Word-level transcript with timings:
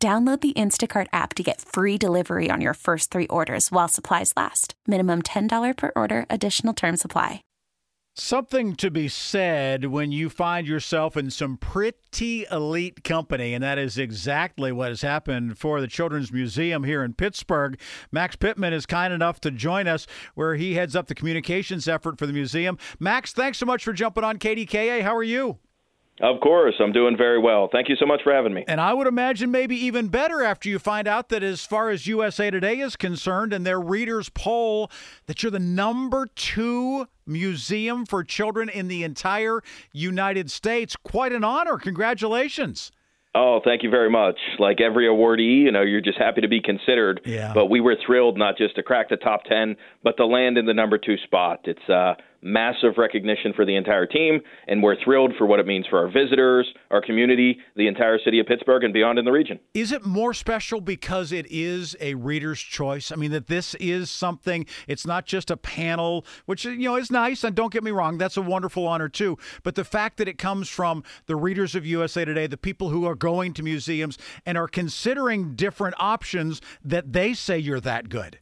Download 0.00 0.40
the 0.40 0.52
Instacart 0.52 1.08
app 1.12 1.34
to 1.34 1.42
get 1.42 1.60
free 1.60 1.98
delivery 1.98 2.50
on 2.52 2.60
your 2.60 2.74
first 2.74 3.10
three 3.10 3.26
orders 3.26 3.72
while 3.72 3.88
supplies 3.88 4.32
last. 4.36 4.74
Minimum 4.86 5.22
$10 5.22 5.76
per 5.76 5.90
order, 5.96 6.24
additional 6.30 6.72
term 6.72 6.96
supply. 6.96 7.42
Something 8.14 8.76
to 8.76 8.92
be 8.92 9.08
said 9.08 9.86
when 9.86 10.12
you 10.12 10.28
find 10.28 10.68
yourself 10.68 11.16
in 11.16 11.30
some 11.30 11.56
pretty 11.56 12.46
elite 12.48 13.02
company, 13.02 13.54
and 13.54 13.64
that 13.64 13.78
is 13.78 13.98
exactly 13.98 14.70
what 14.70 14.90
has 14.90 15.02
happened 15.02 15.58
for 15.58 15.80
the 15.80 15.88
Children's 15.88 16.32
Museum 16.32 16.84
here 16.84 17.02
in 17.02 17.14
Pittsburgh. 17.14 17.78
Max 18.12 18.36
Pittman 18.36 18.72
is 18.72 18.86
kind 18.86 19.12
enough 19.12 19.40
to 19.40 19.50
join 19.50 19.88
us 19.88 20.06
where 20.34 20.54
he 20.54 20.74
heads 20.74 20.94
up 20.94 21.08
the 21.08 21.14
communications 21.14 21.88
effort 21.88 22.18
for 22.18 22.26
the 22.26 22.32
museum. 22.32 22.78
Max, 23.00 23.32
thanks 23.32 23.58
so 23.58 23.66
much 23.66 23.84
for 23.84 23.92
jumping 23.92 24.24
on 24.24 24.38
KDKA. 24.38 25.02
How 25.02 25.16
are 25.16 25.24
you? 25.24 25.58
Of 26.20 26.40
course, 26.40 26.74
I'm 26.80 26.92
doing 26.92 27.16
very 27.16 27.38
well. 27.38 27.68
Thank 27.70 27.88
you 27.88 27.96
so 27.96 28.06
much 28.06 28.22
for 28.24 28.32
having 28.32 28.52
me. 28.52 28.64
And 28.66 28.80
I 28.80 28.92
would 28.92 29.06
imagine 29.06 29.50
maybe 29.50 29.76
even 29.76 30.08
better 30.08 30.42
after 30.42 30.68
you 30.68 30.78
find 30.78 31.06
out 31.06 31.28
that, 31.28 31.42
as 31.42 31.64
far 31.64 31.90
as 31.90 32.06
USA 32.06 32.50
Today 32.50 32.78
is 32.78 32.96
concerned 32.96 33.52
and 33.52 33.64
their 33.64 33.80
readers' 33.80 34.28
poll, 34.28 34.90
that 35.26 35.42
you're 35.42 35.52
the 35.52 35.60
number 35.60 36.26
two 36.34 37.06
museum 37.24 38.04
for 38.04 38.24
children 38.24 38.68
in 38.68 38.88
the 38.88 39.04
entire 39.04 39.62
United 39.92 40.50
States. 40.50 40.96
Quite 40.96 41.32
an 41.32 41.44
honor. 41.44 41.78
Congratulations. 41.78 42.90
Oh, 43.34 43.60
thank 43.62 43.82
you 43.82 43.90
very 43.90 44.10
much. 44.10 44.36
Like 44.58 44.80
every 44.80 45.06
awardee, 45.06 45.62
you 45.62 45.70
know, 45.70 45.82
you're 45.82 46.00
just 46.00 46.18
happy 46.18 46.40
to 46.40 46.48
be 46.48 46.60
considered. 46.60 47.20
Yeah. 47.24 47.52
But 47.54 47.66
we 47.66 47.80
were 47.80 47.96
thrilled 48.04 48.36
not 48.36 48.56
just 48.56 48.74
to 48.76 48.82
crack 48.82 49.10
the 49.10 49.16
top 49.16 49.44
10, 49.44 49.76
but 50.02 50.16
to 50.16 50.26
land 50.26 50.58
in 50.58 50.66
the 50.66 50.74
number 50.74 50.98
two 50.98 51.16
spot. 51.18 51.60
It's 51.64 51.88
uh, 51.88 52.14
massive 52.42 52.98
recognition 52.98 53.52
for 53.54 53.64
the 53.64 53.76
entire 53.76 54.06
team, 54.06 54.40
and 54.66 54.82
we're 54.82 54.96
thrilled 55.02 55.32
for 55.36 55.46
what 55.46 55.60
it 55.60 55.66
means 55.66 55.86
for 55.88 55.98
our 55.98 56.10
visitors, 56.10 56.66
our 56.90 57.00
community, 57.00 57.58
the 57.76 57.86
entire 57.86 58.18
city 58.24 58.38
of 58.38 58.46
Pittsburgh, 58.46 58.84
and 58.84 58.92
beyond 58.92 59.18
in 59.18 59.24
the 59.24 59.32
region. 59.32 59.58
Is 59.74 59.92
it 59.92 60.04
more 60.04 60.32
special 60.34 60.80
because 60.80 61.32
it 61.32 61.46
is 61.50 61.96
a 62.00 62.14
reader's 62.14 62.60
choice? 62.60 63.10
I 63.10 63.16
mean, 63.16 63.32
that 63.32 63.46
this 63.46 63.74
is 63.76 64.10
something, 64.10 64.66
it's 64.86 65.06
not 65.06 65.26
just 65.26 65.50
a 65.50 65.56
panel, 65.56 66.24
which, 66.46 66.64
you 66.64 66.78
know, 66.78 66.96
is 66.96 67.10
nice, 67.10 67.44
and 67.44 67.54
don't 67.54 67.72
get 67.72 67.82
me 67.82 67.90
wrong, 67.90 68.18
that's 68.18 68.36
a 68.36 68.42
wonderful 68.42 68.86
honor 68.86 69.08
too. 69.08 69.36
But 69.62 69.74
the 69.74 69.84
fact 69.84 70.16
that 70.18 70.28
it 70.28 70.38
comes 70.38 70.68
from 70.68 71.02
the 71.26 71.36
readers 71.36 71.74
of 71.74 71.86
USA 71.86 72.24
Today, 72.24 72.46
the 72.46 72.56
people 72.56 72.90
who 72.90 73.04
are 73.06 73.14
going 73.14 73.54
to 73.54 73.62
museums 73.62 74.18
and 74.46 74.58
are 74.58 74.68
considering 74.68 75.54
different 75.54 75.94
options, 75.98 76.60
that 76.84 77.12
they 77.12 77.34
say 77.34 77.58
you're 77.58 77.80
that 77.80 78.08
good. 78.08 78.38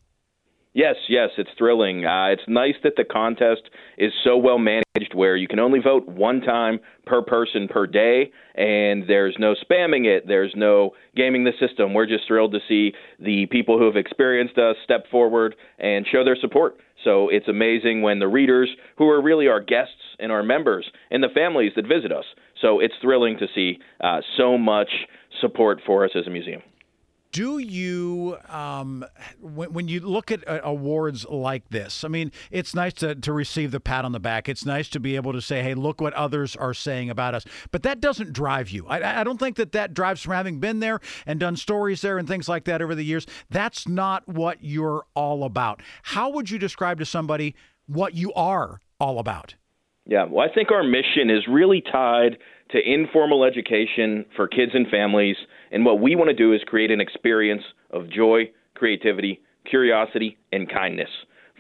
Yes, 0.77 0.97
yes, 1.09 1.31
it's 1.39 1.49
thrilling. 1.57 2.05
Uh, 2.05 2.27
it's 2.27 2.43
nice 2.47 2.75
that 2.85 2.97
the 2.99 3.05
contest 3.05 3.63
is 3.97 4.13
so 4.23 4.37
well 4.37 4.59
managed 4.59 5.15
where 5.15 5.35
you 5.35 5.49
can 5.49 5.59
only 5.59 5.79
vote 5.81 6.07
one 6.07 6.43
time 6.43 6.81
per 7.07 7.23
person 7.23 7.67
per 7.67 7.87
day, 7.87 8.31
and 8.57 9.05
there's 9.09 9.35
no 9.39 9.55
spamming 9.55 10.05
it, 10.05 10.25
there's 10.29 10.53
no 10.55 10.91
gaming 11.17 11.45
the 11.45 11.53
system. 11.59 11.95
We're 11.95 12.05
just 12.05 12.27
thrilled 12.27 12.53
to 12.53 12.59
see 12.69 12.93
the 13.19 13.47
people 13.47 13.79
who 13.79 13.87
have 13.87 13.97
experienced 13.97 14.59
us 14.59 14.77
step 14.85 15.07
forward 15.11 15.57
and 15.79 16.07
show 16.07 16.23
their 16.23 16.37
support. 16.39 16.77
So 17.05 17.31
it's 17.31 17.49
amazing 17.49 18.03
when 18.03 18.19
the 18.19 18.29
readers, 18.29 18.69
who 18.99 19.09
are 19.09 19.23
really 19.23 19.49
our 19.49 19.61
guests 19.61 19.95
and 20.19 20.31
our 20.31 20.43
members, 20.43 20.85
and 21.11 21.23
the 21.23 21.31
families 21.35 21.73
that 21.77 21.87
visit 21.87 22.13
us. 22.13 22.27
So 22.61 22.81
it's 22.81 22.95
thrilling 23.01 23.39
to 23.39 23.47
see 23.55 23.79
uh, 24.05 24.21
so 24.37 24.59
much 24.59 24.91
support 25.41 25.81
for 25.87 26.05
us 26.05 26.11
as 26.15 26.27
a 26.27 26.31
museum 26.31 26.61
do 27.37 27.59
you 27.59 28.39
um, 28.49 29.05
when, 29.41 29.71
when 29.75 29.89
you 29.89 30.01
look 30.01 30.31
at 30.31 30.49
uh, 30.49 30.61
awards 30.65 31.27
like 31.27 31.69
this 31.69 32.03
i 32.03 32.09
mean 32.09 32.33
it's 32.51 32.75
nice 32.75 32.95
to, 32.95 33.15
to 33.15 33.33
receive 33.33 33.71
the 33.71 33.81
pat 33.81 34.07
on 34.07 34.13
the 34.13 34.21
back. 34.21 34.49
It's 34.49 34.65
nice 34.65 34.89
to 34.89 35.01
be 35.01 35.17
able 35.17 35.35
to 35.35 35.43
say 35.43 35.63
hey 35.63 35.75
look 35.75 36.01
what 36.01 36.15
others 36.15 36.57
are 36.57 36.73
saying 36.73 37.11
about 37.11 37.35
us. 37.35 37.45
But 37.71 37.83
that 37.83 38.01
doesn't 38.01 38.33
drive 38.33 38.71
you. 38.71 38.87
I, 38.87 39.21
I 39.21 39.25
don't 39.25 39.39
think 39.39 39.57
that 39.57 39.73
that 39.73 39.93
drives 39.93 40.23
from 40.23 40.33
having 40.33 40.61
been 40.61 40.81
there 40.81 41.01
and 41.27 41.39
done 41.39 41.57
stories 41.57 42.01
there 42.01 42.17
and 42.17 42.27
things 42.27 42.49
like 42.49 42.65
that 42.65 42.81
over 42.81 42.95
the 42.95 43.05
years. 43.05 43.27
That's 43.51 43.87
not 43.87 44.27
what 44.27 44.59
you're 44.63 45.05
all 45.15 45.45
about. 45.45 45.83
How 46.03 46.31
would 46.31 46.51
you 46.51 46.59
describe 46.59 46.99
to 47.01 47.05
somebody 47.05 47.55
what 47.87 48.15
you 48.15 48.33
are 48.33 48.81
all 48.99 49.19
about? 49.19 49.55
Yeah 50.07 50.25
well 50.25 50.49
i 50.49 50.53
think 50.53 50.71
our 50.71 50.85
mission 50.85 51.29
is 51.29 51.47
really 51.49 51.83
tied 51.83 52.39
to 52.71 52.79
informal 52.85 53.45
education 53.45 54.25
for 54.35 54.49
kids 54.49 54.73
and 54.75 54.89
families. 54.89 55.37
And 55.71 55.85
what 55.85 56.01
we 56.01 56.17
want 56.17 56.29
to 56.29 56.35
do 56.35 56.53
is 56.53 56.61
create 56.67 56.91
an 56.91 57.01
experience 57.01 57.63
of 57.91 58.11
joy, 58.11 58.51
creativity, 58.75 59.41
curiosity, 59.69 60.39
and 60.53 60.71
kindness 60.71 61.09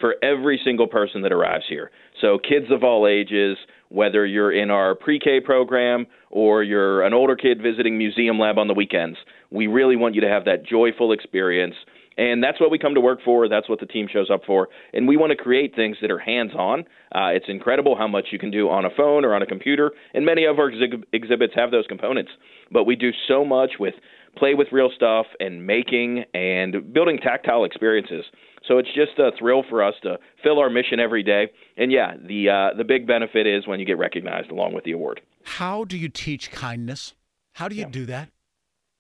for 0.00 0.16
every 0.22 0.60
single 0.64 0.86
person 0.86 1.22
that 1.22 1.32
arrives 1.32 1.64
here. 1.68 1.90
So, 2.20 2.38
kids 2.38 2.66
of 2.70 2.84
all 2.84 3.06
ages, 3.06 3.56
whether 3.88 4.26
you're 4.26 4.52
in 4.52 4.70
our 4.70 4.94
pre 4.94 5.18
K 5.18 5.40
program 5.40 6.06
or 6.30 6.62
you're 6.62 7.02
an 7.02 7.14
older 7.14 7.36
kid 7.36 7.62
visiting 7.62 7.96
Museum 7.96 8.38
Lab 8.38 8.58
on 8.58 8.68
the 8.68 8.74
weekends, 8.74 9.18
we 9.50 9.66
really 9.66 9.96
want 9.96 10.14
you 10.14 10.20
to 10.20 10.28
have 10.28 10.44
that 10.44 10.64
joyful 10.66 11.12
experience 11.12 11.74
and 12.16 12.42
that's 12.42 12.60
what 12.60 12.70
we 12.70 12.78
come 12.78 12.94
to 12.94 13.00
work 13.00 13.20
for. 13.24 13.48
That's 13.48 13.68
what 13.68 13.80
the 13.80 13.86
team 13.86 14.08
shows 14.10 14.30
up 14.30 14.42
for. 14.46 14.68
And 14.92 15.06
we 15.06 15.16
want 15.16 15.30
to 15.30 15.36
create 15.36 15.74
things 15.74 15.98
that 16.00 16.10
are 16.10 16.18
hands 16.18 16.52
on. 16.56 16.80
Uh, 17.14 17.28
it's 17.28 17.46
incredible 17.48 17.96
how 17.96 18.08
much 18.08 18.26
you 18.30 18.38
can 18.38 18.50
do 18.50 18.68
on 18.68 18.84
a 18.84 18.90
phone 18.96 19.24
or 19.24 19.34
on 19.34 19.42
a 19.42 19.46
computer. 19.46 19.92
And 20.14 20.24
many 20.24 20.44
of 20.44 20.58
our 20.58 20.70
ex- 20.70 21.02
exhibits 21.12 21.54
have 21.54 21.70
those 21.70 21.86
components. 21.86 22.30
But 22.72 22.84
we 22.84 22.96
do 22.96 23.10
so 23.28 23.44
much 23.44 23.72
with 23.78 23.94
play 24.36 24.54
with 24.54 24.68
real 24.72 24.90
stuff 24.94 25.26
and 25.40 25.66
making 25.66 26.24
and 26.34 26.92
building 26.92 27.18
tactile 27.18 27.64
experiences. 27.64 28.24
So 28.66 28.78
it's 28.78 28.92
just 28.94 29.18
a 29.18 29.30
thrill 29.38 29.62
for 29.68 29.82
us 29.82 29.94
to 30.02 30.18
fill 30.42 30.58
our 30.58 30.70
mission 30.70 30.98
every 30.98 31.22
day. 31.22 31.50
And 31.76 31.92
yeah, 31.92 32.14
the 32.16 32.48
uh, 32.48 32.76
the 32.76 32.84
big 32.84 33.06
benefit 33.06 33.46
is 33.46 33.66
when 33.66 33.78
you 33.78 33.86
get 33.86 33.98
recognized 33.98 34.50
along 34.50 34.74
with 34.74 34.84
the 34.84 34.92
award. 34.92 35.20
How 35.44 35.84
do 35.84 35.96
you 35.96 36.08
teach 36.08 36.50
kindness? 36.50 37.14
How 37.52 37.68
do 37.68 37.76
you 37.76 37.82
yeah. 37.82 37.90
do 37.90 38.06
that? 38.06 38.30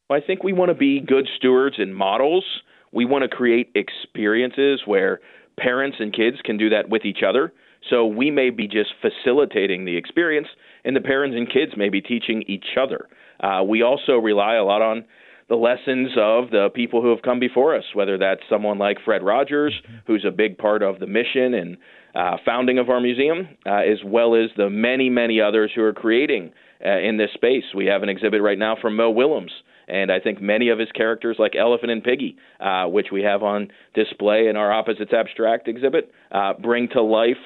Well, 0.08 0.20
I 0.22 0.24
think 0.24 0.44
we 0.44 0.52
want 0.52 0.70
to 0.70 0.74
be 0.74 1.00
good 1.00 1.28
stewards 1.36 1.76
and 1.78 1.94
models 1.94 2.44
we 2.92 3.04
want 3.04 3.22
to 3.22 3.28
create 3.28 3.70
experiences 3.74 4.82
where 4.84 5.20
parents 5.58 5.96
and 6.00 6.12
kids 6.12 6.38
can 6.44 6.56
do 6.56 6.70
that 6.70 6.88
with 6.88 7.04
each 7.04 7.20
other. 7.26 7.52
So 7.90 8.06
we 8.06 8.30
may 8.30 8.50
be 8.50 8.66
just 8.66 8.90
facilitating 9.00 9.84
the 9.84 9.96
experience, 9.96 10.48
and 10.84 10.96
the 10.96 11.00
parents 11.00 11.36
and 11.36 11.50
kids 11.50 11.72
may 11.76 11.88
be 11.88 12.00
teaching 12.00 12.42
each 12.48 12.76
other. 12.80 13.08
Uh, 13.40 13.62
we 13.62 13.82
also 13.82 14.14
rely 14.14 14.54
a 14.54 14.64
lot 14.64 14.82
on 14.82 15.04
the 15.48 15.54
lessons 15.54 16.10
of 16.16 16.50
the 16.50 16.68
people 16.74 17.00
who 17.00 17.10
have 17.10 17.22
come 17.22 17.38
before 17.38 17.76
us, 17.76 17.84
whether 17.94 18.18
that's 18.18 18.40
someone 18.50 18.78
like 18.78 18.96
Fred 19.04 19.22
Rogers, 19.22 19.72
who's 20.06 20.24
a 20.26 20.32
big 20.32 20.58
part 20.58 20.82
of 20.82 20.98
the 20.98 21.06
mission 21.06 21.54
and 21.54 21.76
uh, 22.16 22.36
founding 22.44 22.78
of 22.78 22.88
our 22.90 23.00
museum, 23.00 23.48
uh, 23.64 23.74
as 23.74 23.98
well 24.04 24.34
as 24.34 24.50
the 24.56 24.68
many, 24.68 25.08
many 25.08 25.40
others 25.40 25.70
who 25.74 25.82
are 25.82 25.92
creating 25.92 26.52
uh, 26.84 26.98
in 26.98 27.16
this 27.16 27.30
space. 27.34 27.64
We 27.74 27.86
have 27.86 28.02
an 28.02 28.08
exhibit 28.08 28.42
right 28.42 28.58
now 28.58 28.76
from 28.80 28.96
Mo 28.96 29.10
Willems, 29.10 29.52
and 29.88 30.10
I 30.10 30.20
think 30.20 30.40
many 30.40 30.68
of 30.68 30.78
his 30.78 30.90
characters, 30.92 31.36
like 31.38 31.54
Elephant 31.56 31.92
and 31.92 32.02
Piggy, 32.02 32.36
uh, 32.60 32.86
which 32.86 33.08
we 33.12 33.22
have 33.22 33.42
on 33.42 33.68
display 33.94 34.48
in 34.48 34.56
our 34.56 34.72
Opposites 34.72 35.12
Abstract 35.12 35.68
exhibit, 35.68 36.10
uh, 36.32 36.54
bring 36.54 36.88
to 36.88 37.02
life 37.02 37.36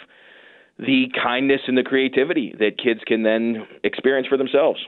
the 0.78 1.06
kindness 1.22 1.60
and 1.66 1.76
the 1.76 1.82
creativity 1.82 2.54
that 2.58 2.78
kids 2.82 3.00
can 3.06 3.22
then 3.22 3.66
experience 3.84 4.26
for 4.26 4.38
themselves. 4.38 4.80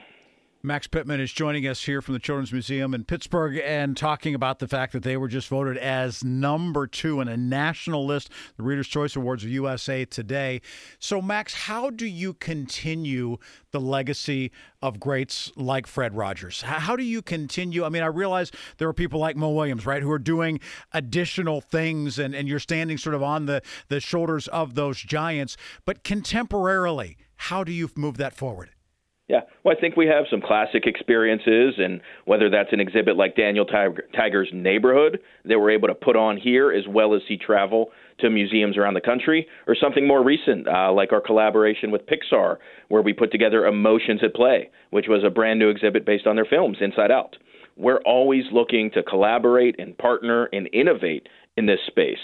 Max 0.64 0.86
Pittman 0.86 1.18
is 1.20 1.32
joining 1.32 1.66
us 1.66 1.82
here 1.82 2.00
from 2.00 2.14
the 2.14 2.20
Children's 2.20 2.52
Museum 2.52 2.94
in 2.94 3.02
Pittsburgh 3.02 3.60
and 3.64 3.96
talking 3.96 4.32
about 4.32 4.60
the 4.60 4.68
fact 4.68 4.92
that 4.92 5.02
they 5.02 5.16
were 5.16 5.26
just 5.26 5.48
voted 5.48 5.76
as 5.76 6.22
number 6.22 6.86
two 6.86 7.20
in 7.20 7.26
a 7.26 7.36
national 7.36 8.06
list, 8.06 8.30
the 8.56 8.62
Reader's 8.62 8.86
Choice 8.86 9.16
Awards 9.16 9.42
of 9.42 9.50
USA 9.50 10.04
Today. 10.04 10.60
So, 11.00 11.20
Max, 11.20 11.53
how 11.53 11.91
do 11.91 12.06
you 12.06 12.32
continue 12.32 13.38
the 13.72 13.80
legacy 13.80 14.53
of 14.80 15.00
greats 15.00 15.50
like 15.56 15.88
Fred 15.88 16.14
Rogers? 16.14 16.62
How 16.62 16.94
do 16.94 17.03
you 17.03 17.22
continue? 17.22 17.84
I 17.84 17.88
mean, 17.88 18.04
I 18.04 18.06
realize 18.06 18.53
there 18.78 18.86
are 18.86 18.92
people 18.92 19.18
like 19.18 19.34
Mo 19.34 19.50
Willems, 19.50 19.84
right, 19.84 20.00
who 20.00 20.12
are 20.12 20.18
doing 20.20 20.60
additional 20.92 21.60
things 21.60 22.20
and, 22.20 22.36
and 22.36 22.47
you're 22.47 22.60
standing 22.60 22.98
sort 22.98 23.16
of 23.16 23.22
on 23.24 23.47
the, 23.47 23.62
the 23.88 23.98
shoulders 23.98 24.47
of 24.47 24.76
those 24.76 25.00
giants, 25.00 25.56
but 25.84 26.04
contemporarily, 26.04 27.16
how 27.34 27.65
do 27.65 27.72
you 27.72 27.91
move 27.97 28.16
that 28.18 28.32
forward? 28.32 28.70
Yeah, 29.28 29.42
well, 29.65 29.74
I 29.77 29.80
think 29.80 29.97
we 29.97 30.09
have 30.09 30.24
some 30.30 30.42
classic 30.42 30.83
experiences, 30.84 31.74
and 31.78 32.01
whether 32.24 32.51
that's 32.51 32.72
an 32.72 32.80
exhibit 32.80 33.16
like 33.16 33.36
Daniel 33.36 33.65
Tiger, 33.65 34.04
Tiger's 34.15 34.51
Neighborhood 34.53 35.21
that 35.45 35.59
we're 35.59 35.71
able 35.71 35.89
to 35.89 35.95
put 35.95 36.16
on 36.16 36.36
here, 36.36 36.72
as 36.72 36.84
well 36.89 37.15
as 37.15 37.22
see 37.28 37.36
travel 37.39 37.91
to 38.19 38.28
museums 38.28 38.77
around 38.77 38.95
the 38.95 39.01
country, 39.01 39.47
or 39.66 39.77
something 39.80 40.07
more 40.07 40.22
recent 40.24 40.66
uh, 40.69 40.92
like 40.92 41.13
our 41.13 41.21
collaboration 41.21 41.91
with 41.92 42.03
Pixar, 42.07 42.57
where 42.89 43.01
we 43.01 43.13
put 43.13 43.30
together 43.30 43.65
Emotions 43.65 44.21
at 44.24 44.34
Play, 44.34 44.71
which 44.91 45.07
was 45.09 45.22
a 45.25 45.30
brand 45.30 45.59
new 45.59 45.71
exhibit 45.71 46.04
based 46.04 46.27
on 46.27 46.36
their 46.36 46.45
films, 46.45 46.78
Inside 46.80 47.10
Out. 47.13 47.36
we're 47.77 48.01
always 48.04 48.45
looking 48.53 48.91
to 48.91 49.03
collaborate 49.03 49.77
and 49.78 49.97
partner 49.97 50.48
and 50.53 50.68
innovate 50.72 51.28
in 51.57 51.66
this 51.66 51.81
space. 51.87 52.19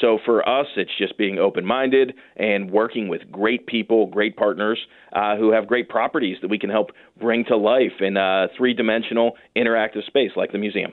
So 0.00 0.18
for 0.24 0.48
us, 0.48 0.66
it's 0.76 0.96
just 0.96 1.18
being 1.18 1.38
open 1.38 1.64
minded 1.64 2.14
and 2.36 2.70
working 2.70 3.08
with 3.08 3.30
great 3.32 3.66
people, 3.66 4.06
great 4.06 4.36
partners 4.36 4.78
uh, 5.12 5.36
who 5.36 5.50
have 5.50 5.66
great 5.66 5.88
properties 5.88 6.36
that 6.42 6.48
we 6.48 6.58
can 6.58 6.70
help 6.70 6.90
bring 7.18 7.44
to 7.46 7.56
life 7.56 8.00
in 8.00 8.16
a 8.16 8.46
three 8.56 8.74
dimensional 8.74 9.32
interactive 9.56 10.06
space 10.06 10.30
like 10.36 10.52
the 10.52 10.58
museum. 10.58 10.92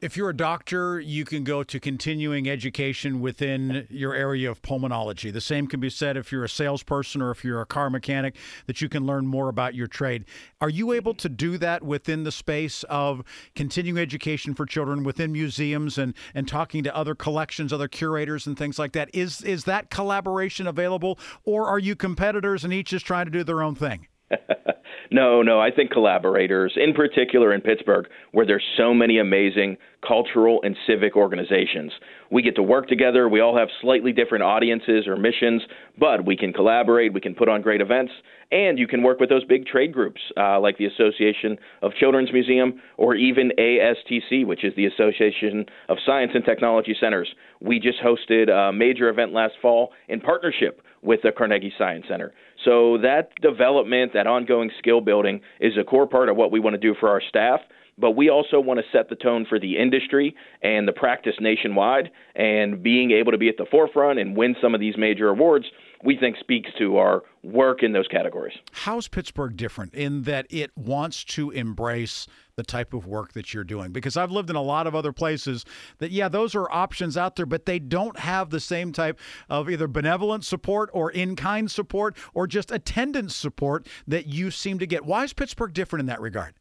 If 0.00 0.16
you're 0.16 0.30
a 0.30 0.36
doctor, 0.36 1.00
you 1.00 1.24
can 1.24 1.42
go 1.42 1.64
to 1.64 1.80
continuing 1.80 2.48
education 2.48 3.20
within 3.20 3.84
your 3.90 4.14
area 4.14 4.48
of 4.48 4.62
pulmonology. 4.62 5.32
The 5.32 5.40
same 5.40 5.66
can 5.66 5.80
be 5.80 5.90
said 5.90 6.16
if 6.16 6.30
you're 6.30 6.44
a 6.44 6.48
salesperson 6.48 7.20
or 7.20 7.32
if 7.32 7.44
you're 7.44 7.60
a 7.60 7.66
car 7.66 7.90
mechanic, 7.90 8.36
that 8.66 8.80
you 8.80 8.88
can 8.88 9.06
learn 9.06 9.26
more 9.26 9.48
about 9.48 9.74
your 9.74 9.88
trade. 9.88 10.24
Are 10.60 10.68
you 10.68 10.92
able 10.92 11.14
to 11.14 11.28
do 11.28 11.58
that 11.58 11.82
within 11.82 12.22
the 12.22 12.30
space 12.30 12.84
of 12.84 13.24
continuing 13.56 13.98
education 13.98 14.54
for 14.54 14.66
children 14.66 15.02
within 15.02 15.32
museums 15.32 15.98
and, 15.98 16.14
and 16.32 16.46
talking 16.46 16.84
to 16.84 16.94
other 16.94 17.16
collections, 17.16 17.72
other 17.72 17.88
curators, 17.88 18.46
and 18.46 18.56
things 18.56 18.78
like 18.78 18.92
that? 18.92 19.10
Is, 19.12 19.42
is 19.42 19.64
that 19.64 19.90
collaboration 19.90 20.68
available, 20.68 21.18
or 21.44 21.66
are 21.66 21.80
you 21.80 21.96
competitors 21.96 22.62
and 22.62 22.72
each 22.72 22.92
is 22.92 23.02
trying 23.02 23.24
to 23.24 23.32
do 23.32 23.42
their 23.42 23.64
own 23.64 23.74
thing? 23.74 24.06
no, 25.10 25.42
no. 25.42 25.60
I 25.60 25.70
think 25.70 25.90
collaborators, 25.90 26.72
in 26.76 26.92
particular 26.92 27.52
in 27.52 27.60
Pittsburgh, 27.60 28.06
where 28.32 28.46
there's 28.46 28.64
so 28.76 28.92
many 28.92 29.18
amazing 29.18 29.76
cultural 30.06 30.60
and 30.62 30.76
civic 30.86 31.16
organizations. 31.16 31.92
We 32.30 32.42
get 32.42 32.54
to 32.56 32.62
work 32.62 32.88
together. 32.88 33.28
We 33.28 33.40
all 33.40 33.56
have 33.56 33.68
slightly 33.80 34.12
different 34.12 34.44
audiences 34.44 35.06
or 35.06 35.16
missions, 35.16 35.62
but 35.98 36.24
we 36.24 36.36
can 36.36 36.52
collaborate. 36.52 37.12
We 37.12 37.20
can 37.20 37.34
put 37.34 37.48
on 37.48 37.62
great 37.62 37.80
events, 37.80 38.12
and 38.52 38.78
you 38.78 38.86
can 38.86 39.02
work 39.02 39.18
with 39.18 39.28
those 39.28 39.44
big 39.44 39.66
trade 39.66 39.92
groups 39.92 40.20
uh, 40.36 40.60
like 40.60 40.78
the 40.78 40.86
Association 40.86 41.56
of 41.82 41.92
Children's 41.94 42.32
Museum 42.32 42.80
or 42.96 43.14
even 43.14 43.50
ASTC, 43.58 44.46
which 44.46 44.64
is 44.64 44.74
the 44.76 44.86
Association 44.86 45.64
of 45.88 45.96
Science 46.04 46.32
and 46.34 46.44
Technology 46.44 46.96
Centers. 47.00 47.28
We 47.60 47.80
just 47.80 47.98
hosted 48.00 48.50
a 48.50 48.72
major 48.72 49.08
event 49.08 49.32
last 49.32 49.54
fall 49.60 49.92
in 50.08 50.20
partnership 50.20 50.82
with 51.02 51.20
the 51.22 51.32
Carnegie 51.32 51.72
Science 51.78 52.04
Center. 52.08 52.32
So 52.64 52.98
that 52.98 53.30
development, 53.40 54.12
that 54.14 54.26
ongoing 54.26 54.70
skill 54.78 55.00
building 55.00 55.40
is 55.60 55.74
a 55.78 55.84
core 55.84 56.06
part 56.06 56.28
of 56.28 56.36
what 56.36 56.50
we 56.50 56.60
want 56.60 56.74
to 56.74 56.80
do 56.80 56.94
for 56.98 57.08
our 57.08 57.22
staff. 57.28 57.60
But 58.00 58.12
we 58.12 58.30
also 58.30 58.60
want 58.60 58.78
to 58.78 58.86
set 58.96 59.08
the 59.08 59.16
tone 59.16 59.44
for 59.48 59.58
the 59.58 59.76
industry 59.76 60.34
and 60.62 60.86
the 60.86 60.92
practice 60.92 61.34
nationwide. 61.40 62.10
And 62.36 62.80
being 62.82 63.10
able 63.10 63.32
to 63.32 63.38
be 63.38 63.48
at 63.48 63.56
the 63.56 63.66
forefront 63.70 64.20
and 64.20 64.36
win 64.36 64.54
some 64.62 64.72
of 64.74 64.80
these 64.80 64.96
major 64.96 65.30
awards, 65.30 65.66
we 66.04 66.16
think 66.16 66.36
speaks 66.38 66.70
to 66.78 66.96
our 66.96 67.22
work 67.42 67.82
in 67.82 67.92
those 67.92 68.06
categories. 68.08 68.56
How's 68.72 69.08
Pittsburgh 69.08 69.56
different 69.56 69.94
in 69.94 70.22
that 70.22 70.46
it 70.50 70.70
wants 70.76 71.24
to 71.24 71.50
embrace 71.50 72.26
the 72.56 72.62
type 72.62 72.92
of 72.92 73.06
work 73.06 73.32
that 73.32 73.52
you're 73.52 73.64
doing? 73.64 73.92
Because 73.92 74.16
I've 74.16 74.30
lived 74.30 74.50
in 74.50 74.56
a 74.56 74.62
lot 74.62 74.86
of 74.86 74.94
other 74.94 75.12
places 75.12 75.64
that, 75.98 76.10
yeah, 76.10 76.28
those 76.28 76.54
are 76.54 76.70
options 76.70 77.16
out 77.16 77.36
there, 77.36 77.46
but 77.46 77.66
they 77.66 77.78
don't 77.78 78.18
have 78.18 78.50
the 78.50 78.60
same 78.60 78.92
type 78.92 79.18
of 79.48 79.68
either 79.68 79.88
benevolent 79.88 80.44
support 80.44 80.90
or 80.92 81.10
in 81.10 81.36
kind 81.36 81.70
support 81.70 82.16
or 82.34 82.46
just 82.46 82.70
attendance 82.70 83.34
support 83.34 83.86
that 84.06 84.26
you 84.26 84.50
seem 84.50 84.78
to 84.78 84.86
get. 84.86 85.04
Why 85.04 85.24
is 85.24 85.32
Pittsburgh 85.32 85.72
different 85.72 86.00
in 86.00 86.06
that 86.06 86.20
regard? 86.20 86.54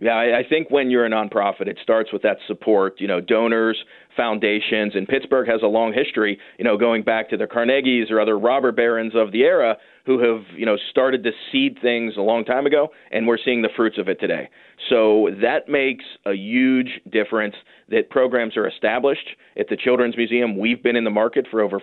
Yeah, 0.00 0.12
I, 0.12 0.38
I 0.38 0.42
think 0.48 0.70
when 0.70 0.90
you're 0.90 1.04
a 1.04 1.10
nonprofit, 1.10 1.66
it 1.66 1.78
starts 1.82 2.12
with 2.12 2.22
that 2.22 2.36
support. 2.46 3.00
You 3.00 3.08
know, 3.08 3.20
donors, 3.20 3.76
foundations, 4.16 4.94
and 4.94 5.08
Pittsburgh 5.08 5.48
has 5.48 5.60
a 5.62 5.66
long 5.66 5.92
history. 5.92 6.38
You 6.56 6.64
know, 6.64 6.76
going 6.76 7.02
back 7.02 7.30
to 7.30 7.36
the 7.36 7.46
Carnegies 7.46 8.10
or 8.10 8.20
other 8.20 8.38
robber 8.38 8.70
barons 8.70 9.14
of 9.16 9.32
the 9.32 9.42
era 9.42 9.76
who 10.06 10.20
have 10.20 10.44
you 10.56 10.64
know 10.64 10.76
started 10.90 11.24
to 11.24 11.32
seed 11.50 11.78
things 11.82 12.14
a 12.16 12.20
long 12.20 12.44
time 12.44 12.64
ago, 12.64 12.90
and 13.10 13.26
we're 13.26 13.38
seeing 13.44 13.62
the 13.62 13.70
fruits 13.74 13.98
of 13.98 14.08
it 14.08 14.20
today. 14.20 14.48
So 14.88 15.30
that 15.42 15.68
makes 15.68 16.04
a 16.24 16.32
huge 16.32 17.00
difference. 17.10 17.56
That 17.88 18.08
programs 18.10 18.56
are 18.56 18.68
established 18.68 19.30
at 19.58 19.68
the 19.68 19.76
Children's 19.76 20.16
Museum. 20.16 20.58
We've 20.58 20.82
been 20.82 20.94
in 20.94 21.04
the 21.04 21.10
market 21.10 21.46
for 21.50 21.60
over 21.60 21.80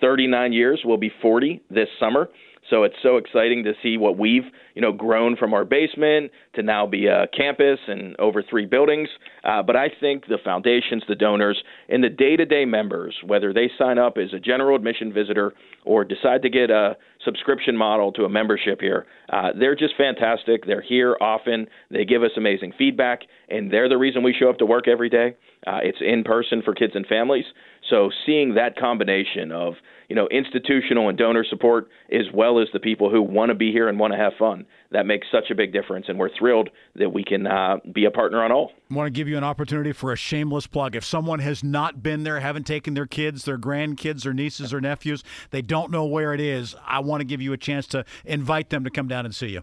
39 0.00 0.52
years. 0.52 0.80
We'll 0.84 0.96
be 0.96 1.12
40 1.22 1.62
this 1.70 1.88
summer. 2.00 2.28
So 2.70 2.84
it's 2.84 2.94
so 3.02 3.16
exciting 3.16 3.64
to 3.64 3.72
see 3.82 3.98
what 3.98 4.16
we've, 4.16 4.44
you 4.74 4.82
know, 4.82 4.92
grown 4.92 5.36
from 5.36 5.52
our 5.52 5.64
basement 5.64 6.30
to 6.54 6.62
now 6.62 6.86
be 6.86 7.06
a 7.06 7.26
campus 7.36 7.78
and 7.88 8.14
over 8.18 8.42
three 8.42 8.66
buildings. 8.66 9.08
Uh, 9.44 9.62
but 9.62 9.76
I 9.76 9.88
think 10.00 10.26
the 10.26 10.38
foundations, 10.42 11.02
the 11.08 11.14
donors, 11.14 11.62
and 11.88 12.02
the 12.02 12.08
day-to-day 12.08 12.64
members, 12.64 13.16
whether 13.26 13.52
they 13.52 13.70
sign 13.76 13.98
up 13.98 14.16
as 14.16 14.32
a 14.32 14.38
general 14.38 14.76
admission 14.76 15.12
visitor 15.12 15.52
or 15.84 16.04
decide 16.04 16.42
to 16.42 16.50
get 16.50 16.70
a 16.70 16.96
subscription 17.24 17.76
model 17.76 18.12
to 18.12 18.24
a 18.24 18.28
membership 18.28 18.80
here, 18.80 19.06
uh, 19.30 19.48
they're 19.58 19.76
just 19.76 19.94
fantastic. 19.96 20.64
They're 20.64 20.80
here 20.80 21.16
often. 21.20 21.66
They 21.90 22.04
give 22.04 22.22
us 22.22 22.30
amazing 22.36 22.74
feedback, 22.78 23.22
and 23.48 23.72
they're 23.72 23.88
the 23.88 23.98
reason 23.98 24.22
we 24.22 24.34
show 24.38 24.48
up 24.48 24.58
to 24.58 24.66
work 24.66 24.86
every 24.88 25.08
day. 25.08 25.36
Uh, 25.66 25.78
it's 25.82 25.98
in 26.00 26.24
person 26.24 26.62
for 26.64 26.74
kids 26.74 26.92
and 26.94 27.06
families. 27.06 27.44
So 27.92 28.10
seeing 28.24 28.54
that 28.54 28.78
combination 28.78 29.52
of 29.52 29.74
you 30.08 30.16
know 30.16 30.26
institutional 30.28 31.10
and 31.10 31.18
donor 31.18 31.44
support, 31.48 31.88
as 32.10 32.24
well 32.32 32.58
as 32.58 32.68
the 32.72 32.80
people 32.80 33.10
who 33.10 33.20
want 33.20 33.50
to 33.50 33.54
be 33.54 33.70
here 33.70 33.86
and 33.86 33.98
want 33.98 34.14
to 34.14 34.18
have 34.18 34.32
fun, 34.38 34.64
that 34.92 35.04
makes 35.04 35.26
such 35.30 35.50
a 35.50 35.54
big 35.54 35.74
difference. 35.74 36.06
And 36.08 36.18
we're 36.18 36.34
thrilled 36.38 36.70
that 36.96 37.12
we 37.12 37.22
can 37.22 37.46
uh, 37.46 37.76
be 37.92 38.06
a 38.06 38.10
partner 38.10 38.42
on 38.42 38.50
all. 38.50 38.72
I 38.90 38.94
want 38.94 39.08
to 39.08 39.10
give 39.10 39.28
you 39.28 39.36
an 39.36 39.44
opportunity 39.44 39.92
for 39.92 40.10
a 40.10 40.16
shameless 40.16 40.66
plug. 40.66 40.96
If 40.96 41.04
someone 41.04 41.40
has 41.40 41.62
not 41.62 42.02
been 42.02 42.22
there, 42.22 42.40
haven't 42.40 42.66
taken 42.66 42.94
their 42.94 43.06
kids, 43.06 43.44
their 43.44 43.58
grandkids, 43.58 44.22
their 44.22 44.32
nieces 44.32 44.72
or 44.72 44.80
nephews, 44.80 45.22
they 45.50 45.60
don't 45.60 45.90
know 45.90 46.06
where 46.06 46.32
it 46.32 46.40
is. 46.40 46.74
I 46.86 47.00
want 47.00 47.20
to 47.20 47.26
give 47.26 47.42
you 47.42 47.52
a 47.52 47.58
chance 47.58 47.86
to 47.88 48.06
invite 48.24 48.70
them 48.70 48.84
to 48.84 48.90
come 48.90 49.06
down 49.06 49.26
and 49.26 49.34
see 49.34 49.48
you. 49.48 49.62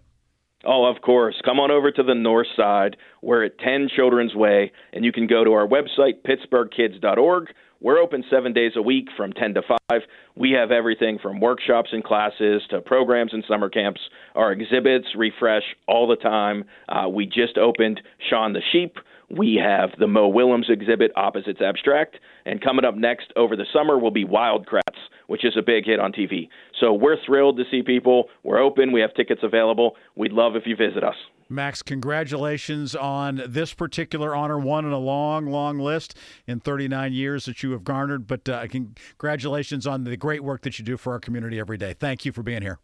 Oh, 0.65 0.85
of 0.85 1.01
course. 1.01 1.41
Come 1.45 1.59
on 1.59 1.71
over 1.71 1.89
to 1.89 2.03
the 2.03 2.13
north 2.13 2.47
side. 2.57 2.97
We're 3.21 3.45
at 3.45 3.59
10 3.59 3.89
Children's 3.95 4.35
Way, 4.35 4.71
and 4.91 5.05
you 5.05 5.13
can 5.13 5.25
go 5.25 5.43
to 5.45 5.53
our 5.53 5.65
website, 5.65 6.21
pittsburghkids.org. 6.23 7.47
We're 7.81 7.99
open 7.99 8.25
seven 8.29 8.51
days 8.51 8.73
a 8.75 8.81
week 8.81 9.07
from 9.15 9.31
10 9.31 9.53
to 9.53 9.61
5. 9.89 10.01
We 10.35 10.51
have 10.51 10.69
everything 10.69 11.17
from 11.17 11.39
workshops 11.39 11.91
and 11.93 12.03
classes 12.03 12.61
to 12.71 12.81
programs 12.81 13.33
and 13.33 13.41
summer 13.47 13.69
camps. 13.69 14.01
Our 14.35 14.51
exhibits 14.51 15.07
refresh 15.15 15.63
all 15.87 16.05
the 16.05 16.17
time. 16.17 16.65
Uh, 16.89 17.07
we 17.07 17.25
just 17.25 17.57
opened 17.57 18.01
Shaun 18.29 18.51
the 18.51 18.61
Sheep. 18.73 18.97
We 19.29 19.61
have 19.63 19.91
the 19.97 20.07
Mo 20.07 20.27
Willems 20.27 20.67
exhibit, 20.69 21.11
Opposites 21.15 21.61
Abstract. 21.61 22.17
And 22.45 22.61
coming 22.61 22.83
up 22.83 22.95
next 22.95 23.31
over 23.37 23.55
the 23.55 23.65
summer 23.71 23.97
will 23.97 24.11
be 24.11 24.25
Wild 24.25 24.67
Kratts, 24.67 24.88
which 25.29 25.45
is 25.45 25.55
a 25.55 25.61
big 25.61 25.85
hit 25.85 25.99
on 25.99 26.11
TV. 26.11 26.49
So 26.79 26.91
we're 26.91 27.15
thrilled 27.23 27.57
to 27.57 27.63
see 27.69 27.83
people. 27.83 28.29
We're 28.43 28.57
open. 28.57 28.91
We 28.91 28.99
have 29.01 29.13
tickets 29.13 29.41
available. 29.43 29.95
We'd 30.15 30.31
love 30.31 30.55
if 30.55 30.63
you 30.65 30.75
visit 30.75 31.03
us. 31.03 31.15
Max, 31.47 31.83
congratulations 31.83 32.95
on 32.95 33.41
this 33.47 33.73
particular 33.73 34.35
honor, 34.35 34.57
one 34.57 34.85
in 34.85 34.91
a 34.91 34.97
long, 34.97 35.45
long 35.45 35.77
list 35.77 36.17
in 36.47 36.59
39 36.59 37.13
years 37.13 37.45
that 37.45 37.61
you 37.61 37.71
have 37.71 37.83
garnered. 37.83 38.25
But 38.25 38.49
uh, 38.49 38.67
congratulations 38.67 39.85
on 39.85 40.03
the 40.03 40.17
great 40.17 40.43
work 40.43 40.63
that 40.63 40.79
you 40.79 40.85
do 40.85 40.97
for 40.97 41.13
our 41.13 41.19
community 41.19 41.59
every 41.59 41.77
day. 41.77 41.93
Thank 41.93 42.25
you 42.25 42.31
for 42.31 42.41
being 42.41 42.63
here. 42.63 42.79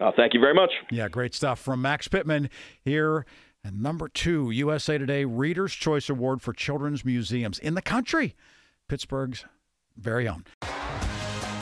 Uh, 0.00 0.12
thank 0.16 0.32
you 0.32 0.40
very 0.40 0.54
much. 0.54 0.70
Yeah, 0.90 1.08
great 1.08 1.34
stuff 1.34 1.60
from 1.60 1.82
Max 1.82 2.08
Pittman 2.08 2.48
here. 2.82 3.26
And 3.62 3.82
number 3.82 4.08
two, 4.08 4.50
USA 4.50 4.96
Today 4.96 5.26
Reader's 5.26 5.74
Choice 5.74 6.08
Award 6.08 6.40
for 6.40 6.54
Children's 6.54 7.04
Museums 7.04 7.58
in 7.58 7.74
the 7.74 7.82
country. 7.82 8.34
Pittsburgh's 8.88 9.44
very 9.96 10.26
own. 10.26 10.44